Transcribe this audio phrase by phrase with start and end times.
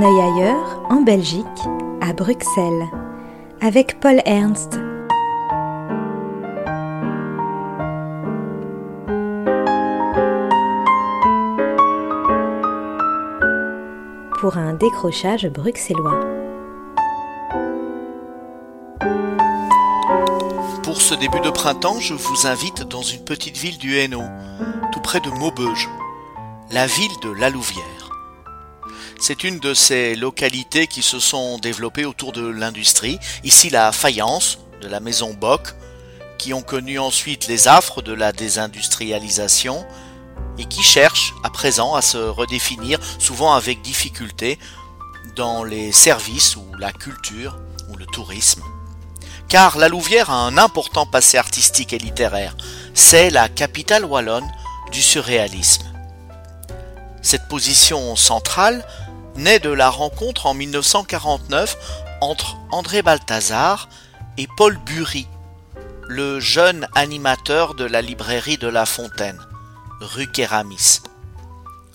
[0.00, 1.46] un œil ailleurs, en Belgique,
[2.00, 2.88] à Bruxelles,
[3.60, 4.78] avec Paul Ernst.
[14.38, 16.20] Pour un décrochage bruxellois.
[20.82, 24.22] Pour ce début de printemps, je vous invite dans une petite ville du Hainaut,
[24.92, 25.90] tout près de Maubeuge,
[26.70, 27.99] la ville de La Louvière.
[29.22, 33.18] C'est une de ces localités qui se sont développées autour de l'industrie.
[33.44, 35.74] Ici la faïence de la maison Bock,
[36.38, 39.84] qui ont connu ensuite les affres de la désindustrialisation
[40.56, 44.58] et qui cherchent à présent à se redéfinir, souvent avec difficulté,
[45.36, 47.58] dans les services ou la culture
[47.90, 48.62] ou le tourisme.
[49.50, 52.56] Car la Louvière a un important passé artistique et littéraire.
[52.94, 54.50] C'est la capitale wallonne
[54.92, 55.84] du surréalisme.
[57.22, 58.82] Cette position centrale
[59.36, 61.76] naît de la rencontre en 1949
[62.20, 63.88] entre André Balthazar
[64.36, 65.26] et Paul Bury,
[66.08, 69.40] le jeune animateur de la librairie de La Fontaine,
[70.00, 71.00] rue Kéramis.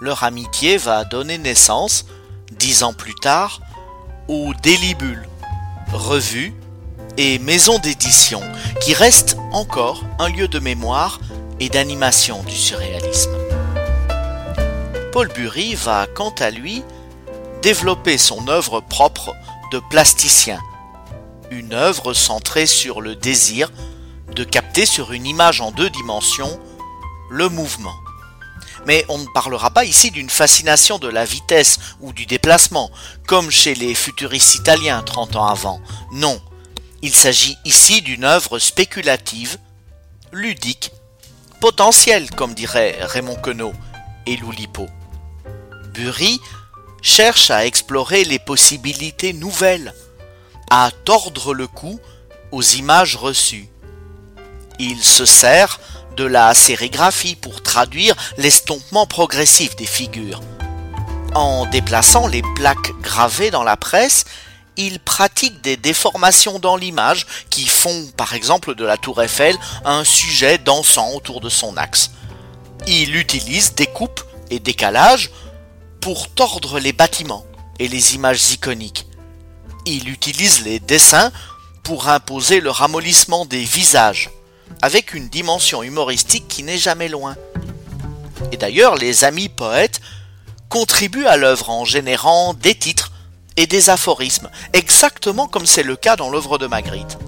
[0.00, 2.06] Leur amitié va donner naissance,
[2.52, 3.60] dix ans plus tard,
[4.28, 5.28] au Délibule,
[5.92, 6.54] revue
[7.16, 8.42] et maison d'édition,
[8.80, 11.18] qui reste encore un lieu de mémoire
[11.60, 13.32] et d'animation du surréalisme.
[15.12, 16.82] Paul Bury va, quant à lui,
[17.66, 19.34] développer son œuvre propre
[19.72, 20.60] de plasticien,
[21.50, 23.72] une œuvre centrée sur le désir
[24.36, 26.60] de capter sur une image en deux dimensions
[27.28, 27.96] le mouvement.
[28.86, 32.88] Mais on ne parlera pas ici d'une fascination de la vitesse ou du déplacement,
[33.26, 35.80] comme chez les futuristes italiens 30 ans avant.
[36.12, 36.40] Non,
[37.02, 39.58] il s'agit ici d'une œuvre spéculative,
[40.30, 40.92] ludique,
[41.60, 43.72] potentielle, comme dirait Raymond Queneau
[44.26, 44.86] et Loulipo.
[45.94, 46.38] Bury
[47.06, 49.94] cherche à explorer les possibilités nouvelles,
[50.70, 52.00] à tordre le cou
[52.50, 53.68] aux images reçues.
[54.80, 55.80] Il se sert
[56.16, 60.40] de la sérigraphie pour traduire l'estompement progressif des figures.
[61.34, 64.24] En déplaçant les plaques gravées dans la presse,
[64.76, 70.02] il pratique des déformations dans l'image qui font par exemple de la tour Eiffel un
[70.02, 72.10] sujet dansant autour de son axe.
[72.86, 75.30] Il utilise découpes et décalages
[76.14, 77.44] tordre les bâtiments
[77.78, 79.06] et les images iconiques.
[79.86, 81.32] Il utilise les dessins
[81.82, 84.30] pour imposer le ramollissement des visages,
[84.82, 87.36] avec une dimension humoristique qui n'est jamais loin.
[88.52, 90.00] Et d'ailleurs, les amis poètes
[90.68, 93.12] contribuent à l'œuvre en générant des titres
[93.56, 97.18] et des aphorismes, exactement comme c'est le cas dans l'œuvre de Magritte.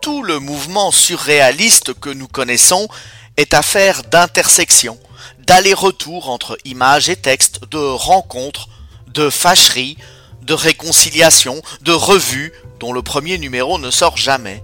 [0.00, 2.88] Tout le mouvement surréaliste que nous connaissons
[3.36, 4.98] est affaire d'intersection,
[5.46, 8.68] d'aller-retour entre images et textes, de rencontres,
[9.06, 9.96] de fâcheries,
[10.42, 14.62] de réconciliations, de revues dont le premier numéro ne sort jamais.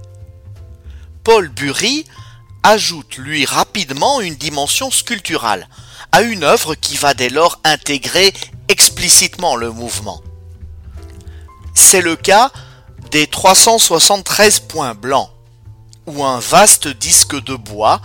[1.24, 2.04] Paul Bury
[2.62, 5.68] ajoute lui rapidement une dimension sculpturale
[6.12, 8.32] à une œuvre qui va dès lors intégrer
[8.68, 10.20] explicitement le mouvement.
[11.74, 12.50] C'est le cas
[13.10, 15.30] des 373 points blancs,
[16.06, 18.00] où un vaste disque de bois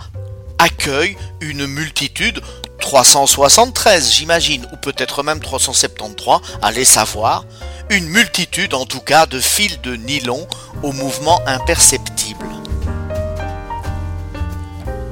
[0.58, 2.40] accueille une multitude
[2.78, 7.44] 373 j'imagine, ou peut-être même 373, allez savoir,
[7.90, 10.46] une multitude en tout cas de fils de nylon
[10.82, 12.46] au mouvement imperceptible.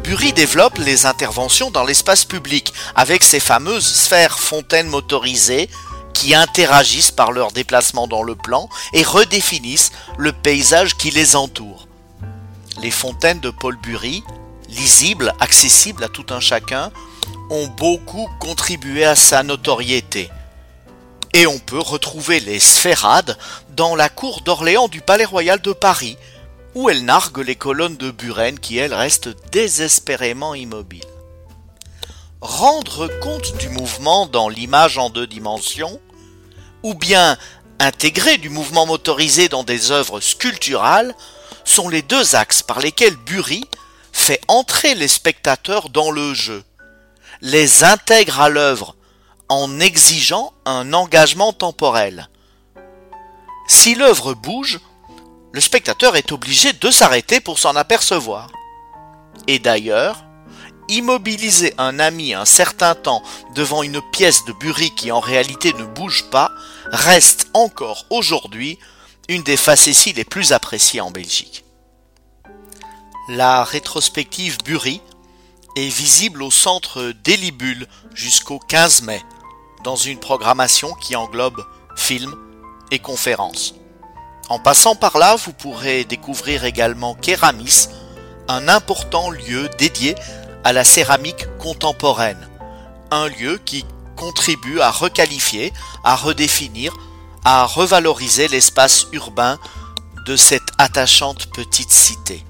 [0.05, 5.69] Bury développe les interventions dans l'espace public avec ces fameuses sphères fontaines motorisées
[6.15, 11.89] qui interagissent par leur déplacement dans le plan et redéfinissent le paysage qui les entoure.
[12.81, 14.23] Les fontaines de Paul Bury,
[14.69, 16.93] lisibles, accessibles à tout un chacun,
[17.51, 20.31] ont beaucoup contribué à sa notoriété.
[21.33, 23.37] Et on peut retrouver les sphérades
[23.71, 26.17] dans la cour d'Orléans du Palais Royal de Paris,
[26.75, 31.05] où elles narguent les colonnes de Buren qui, elles, restent désespérément immobiles.
[32.41, 36.01] Rendre compte du mouvement dans l'image en deux dimensions,
[36.83, 37.37] ou bien
[37.79, 41.15] intégrer du mouvement motorisé dans des œuvres sculpturales,
[41.65, 43.65] sont les deux axes par lesquels Bury
[44.13, 46.63] fait entrer les spectateurs dans le jeu
[47.47, 48.97] les intègre à l'œuvre
[49.49, 52.29] en exigeant un engagement temporel.
[53.69, 54.81] Si l'œuvre bouge,
[55.53, 58.51] le spectateur est obligé de s'arrêter pour s'en apercevoir.
[59.47, 60.25] Et d'ailleurs,
[60.89, 63.23] immobiliser un ami un certain temps
[63.55, 66.51] devant une pièce de Bury qui en réalité ne bouge pas
[66.91, 68.77] reste encore aujourd'hui
[69.29, 71.65] une des facéties les plus appréciées en Belgique.
[73.29, 75.01] La rétrospective Bury
[75.77, 79.23] est visible au centre d'Elibule jusqu'au 15 mai,
[79.85, 81.65] dans une programmation qui englobe
[81.97, 82.35] films
[82.91, 83.75] et conférences.
[84.49, 87.89] En passant par là, vous pourrez découvrir également Keramis,
[88.49, 90.15] un important lieu dédié
[90.65, 92.49] à la céramique contemporaine.
[93.11, 93.85] Un lieu qui
[94.17, 95.73] contribue à requalifier,
[96.05, 96.97] à redéfinir,
[97.45, 99.59] à revaloriser l'espace urbain
[100.25, 102.45] de cette attachante petite cité.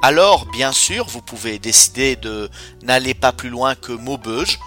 [0.00, 2.48] Alors, bien sûr, vous pouvez décider de
[2.82, 4.58] n'aller pas plus loin que Maubeuge,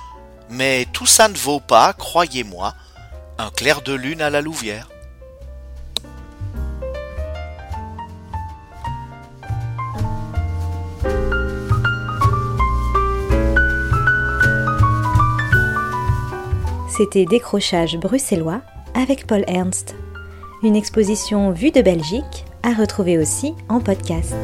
[0.50, 2.74] mais tout ça ne vaut pas, croyez-moi,
[3.38, 4.90] un clair de lune à la Louvière.
[16.90, 18.62] C'était Décrochage bruxellois
[18.94, 19.96] avec Paul Ernst.
[20.62, 24.36] Une exposition vue de Belgique à retrouver aussi en podcast.